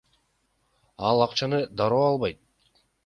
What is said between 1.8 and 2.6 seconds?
дароо албайт.